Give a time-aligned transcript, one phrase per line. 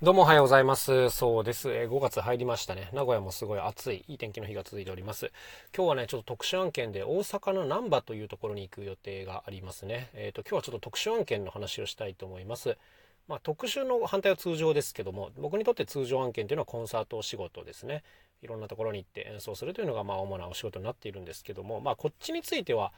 [0.00, 1.10] どうもおはようございます。
[1.10, 1.68] そうです。
[1.68, 2.88] 5月入りましたね。
[2.92, 5.32] 名古屋もすごい暑い、いい天気の日が続いております。
[5.76, 10.08] 今日はね、ちょっと特殊案件で大阪の難波というところに行く予定がありますね。
[10.14, 12.78] えっ、ー、と、今日はちょっと特殊案件の話をしたいと思います。
[13.26, 18.04] まあ、特殊の反対は通常ですけども、僕にとって通常案件というのはコンサート仕事ですね。
[18.40, 22.92] いろんなところに行って演奏するというのが、まあ、主なお仕事になっているんですけども、まあ、こっちについては、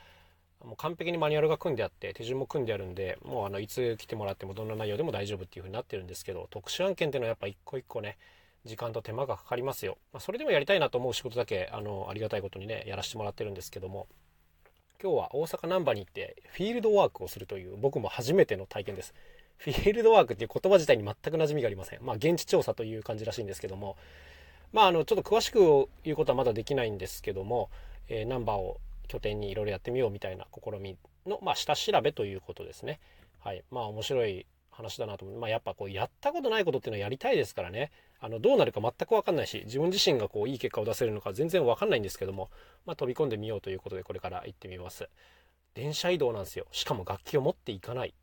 [0.65, 8.19] もう完璧にマニュアルが組んであって手順も組んであるんでもうあのいつ来てもらってもどんな内容でも大丈夫っていう風になってるんですけど特殊案件っていうのはやっぱ一個一個ね
[8.67, 14.07] 時間と手間がかかりますよ、まあ、それでもやりたいなと思う仕事だけあのありがたいことにねやらせてもらってるんですけども
[15.03, 19.15] 今日は大阪難波に行ってフィールドワークをするという僕も初めての体験です。
[19.57, 22.01] フィールドワークっていう言葉自体に全く馴染みがありません。
[22.03, 23.97] まあ現地調査という感じらしいんですけども
[24.73, 27.71] まああのちょっと詳しく言うことはまだできないんですけども、
[28.09, 28.79] えー、ナンバーを
[29.11, 30.97] 拠点にいろいろやってみようみたいな試み
[31.27, 33.01] の、まあ、下調べということですね。
[33.41, 33.65] はい。
[33.71, 35.41] まあ、面白い話だなと思う。
[35.41, 37.91] まあ、やっぱこう、やったことないことっていうのはやりたいですからね。
[38.21, 42.51] あの、どうなるか全くわかんないし、自分自身がこう、いい結果を出せるのか全然わかんないんですけども、
[42.87, 45.09] まあ、飛び込んでみようということで、これから行ってみます。
[45.75, 46.67] 電車移動なんですよ。
[46.71, 48.15] しかも楽器を持っていかない。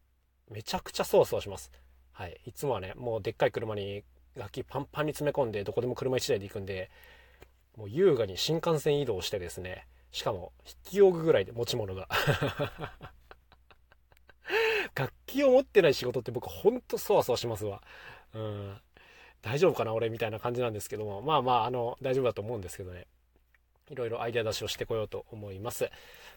[0.49, 1.69] めちゃくちゃそわそわします。
[2.13, 2.39] はい。
[2.45, 4.03] いつもはね、もうでっかい車に
[4.35, 6.89] 楽器パンパンに詰め込んで、どこでも車1台で行くんで、
[7.75, 12.07] もう優雅に新幹線移動してですね、しかも、筆記用具ぐらいで持ち物が。
[14.95, 17.81] 楽器を持ってない仕事って僕ほんとそわそわしますわ。
[18.33, 18.81] うん。
[19.41, 21.21] 大丈夫かな俺みたいな感じなんですけども。
[21.21, 23.07] まあまあ、あの、大丈夫だと思うんですけどね。
[23.89, 25.89] いろいろアイデア出しをしてこようと思います。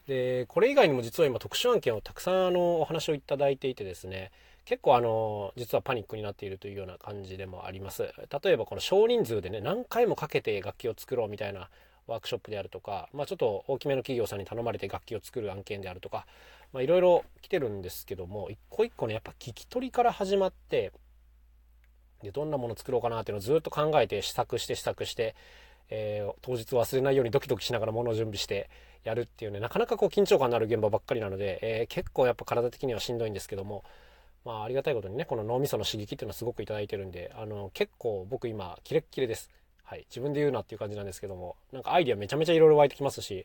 [0.06, 4.30] で、これ以外にも実は今特殊案件をたくさんあのお話をいただいていてですね、
[4.64, 8.02] 結構あの、実はパニックになっているというような感じでもあります。
[8.42, 11.70] 例えばこの少人数でね、何回もかけて楽器を作ろうみたいな
[12.10, 16.26] ワークショップであるとか、まあ、ちょっと大きめの企業さんに頼まれて楽器を作る案件であるとか、
[16.72, 20.92] まあ、いろいろ来てるんですけども一個一個ねやっぱ聞き取りから始まって
[22.22, 25.36] でどんなもの作ろうかなっていうのをずっと考えて試作して試作して、
[25.88, 28.68] えー、当日忘れないようにドキドキしながらものを準備して
[29.04, 33.84] やるっていうねなかなかこう緊張感のある現場ばっかりなので、えー、結構やっぱ体的にはしんどいんですけども
[34.44, 39.50] まあありがたいことにねこの脳みその刺激っていうのはすごく頂いてるんであの結構僕今キレッキレです。
[39.90, 43.44] はい、自分で言うなっていう感じなんですけどもなんかアイディアめちゃめちゃいろいろ湧いてきますし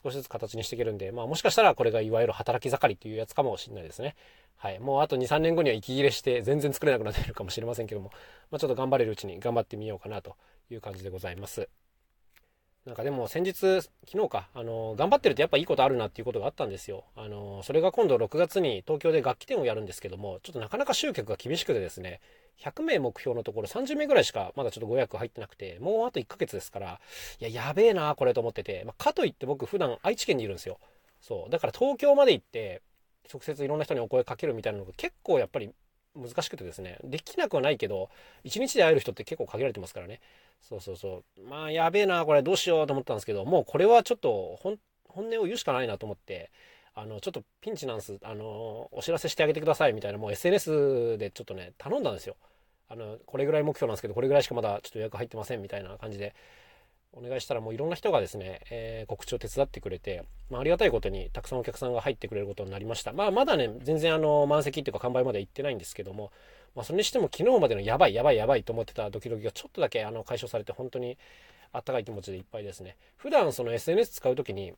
[0.00, 4.14] 少しずつ形にしていけるんで、まあ、もしかしたらこれがいわゆる働き盛りっていうやつかもしれないですね。
[4.56, 4.78] はい。
[4.78, 8.12] もうあと2、3年後には息切れして全然作れなくなってるかもしれませんけども、
[8.52, 10.36] まあ、ちょっと頑張れるうちに頑張ってみようかなと
[10.70, 11.68] いう感じでございます。
[12.86, 13.84] なんかでも先日、昨
[14.24, 17.04] 日か、あの、頑張ってるとやっぱいいことあるなっていうことがあったんですよ。
[17.14, 22.20] あの、それが今度6月に東京で楽器店をやるんですけども、ちょっとなかなか集客が厳しくてですね、
[22.58, 27.00] 100名目標のところ30名ぐらいしかまだちょっとご予約入ってなくて、もうあと1ヶ月ですから、
[27.38, 30.78] いや、やべえな、これと思ってて、まあ、かといって僕普段愛知県にいるんですよ。
[31.20, 31.50] そう。
[31.50, 32.82] だから東京まで行って、
[33.32, 35.70] 直接いろんな人にお声かけるみたいなのが結構やっぱり
[36.16, 38.10] 難しくてですね、できなくはないけど、
[38.44, 40.20] 1日で会える人って結構限られてますからね。
[40.62, 41.48] そうそうそう。
[41.48, 44.78] まあ、やべえな、これどうしようと思ったんですけど、もうこれはちょっと本
[45.08, 46.50] 音を言うしかないなと思って、
[46.94, 52.36] あの、ちょっとピンチなんす、あの、お知らせしてあげてくださいみたいな、もう SNS でちょっとね、頼んだんですよ。
[52.88, 56.34] あの、これぐらい目標なんですけど、これぐらいしかまだちょっと予約入ってませんみたいな感じで、
[57.14, 63.12] お願いしたらもういろんな人がですね、えー、告知を手伝ってくれて、まあ、ありがたいことにたくさんお客さんが入ってくれることになりました。
[63.12, 66.32] まあ、まだね、全然あの、満席っていうか完売まで行ってないんですけども、
[66.74, 71.18] まあ、それにしても昨日までのやばいやばいやばいと思ってたドキドキがちょっとだけあの解消されて本当に
[71.72, 72.96] あったかい気持ちでいっぱいですね。
[73.16, 74.72] 普段その SNS 使う時に、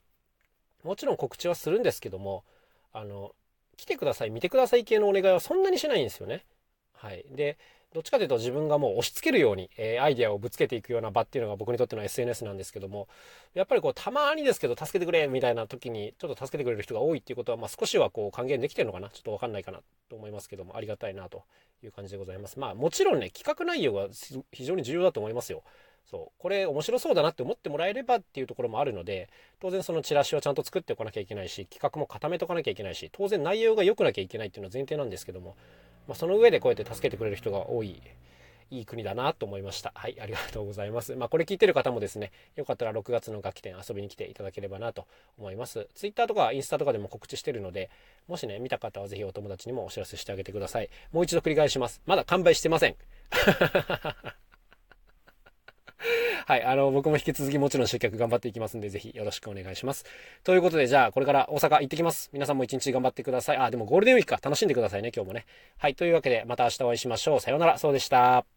[0.82, 2.44] もちろん告知はするんですけども、
[2.92, 3.34] あの、
[3.76, 6.44] 来てください、見てください系のお願いはそんなにしないんですよね。
[6.92, 7.24] はい。
[7.30, 7.58] で、
[7.94, 13.06] どっちかというと自分がもう押し付けるように、えー、アイデアをぶつけていくような場っていうのが僕にとっての SNS なんですけども、
[13.54, 19.10] やっぱりこう、たまにですけど、助けてくれみたいな時に、ちょっと助けてくれる人が多いっていうことは、まあ少しはこう、還元できてるのかな？
[19.10, 19.78] ちょっとわかんないかな
[20.10, 21.44] と思いますけども、ありがたいなと
[21.84, 22.58] いう感じでございます。
[22.58, 24.08] まあもちろんね、企画内容が
[24.50, 25.62] 非常に重要だと思いますよ。
[26.04, 26.40] そう。
[26.40, 29.30] これ面白そうだなって思ってもらえればっていうところもあるので、
[29.60, 35.56] 当然そのチラシはちゃんと作っておかなきゃいけないし、企画も固めとかなきゃいけないし、当然内容が良くなきゃいけないっていうのは前提なんですけども、
[36.06, 38.02] まあ、その上でこうやって助けてくれる人が多い
[38.70, 39.92] いい国だなと思いました。
[39.94, 41.14] はい、ありがとうございます。
[41.14, 45.06] まあ、これ聞いてる方もですね、よかったら6月の楽器店遊びに来ていただければなと
[45.38, 45.88] 思います。
[45.94, 47.90] Twitter とかインスタとかでも告知してるので、
[48.26, 50.90] もしね、見た方はぜひお友達にもお知らせしてあげてください。
[51.12, 52.00] もう一度繰り返します。
[52.06, 52.96] まだ完売してません。
[56.46, 60.04] はい、あの、僕も引き続きもちろん集客頑張っていきますんで、ぜひよろしくお願いします。
[60.42, 62.28] ということで、じゃあ、これから大阪行ってきます。
[62.32, 63.56] 皆さんも一日頑張ってください。
[63.56, 64.40] あ、でもゴールデンウィークか。
[64.42, 65.46] 楽しんでくださいね、今日もね。
[65.78, 67.40] はい、というわけで、また明日お会いしましょう。
[67.40, 68.53] さようなら、そうでした。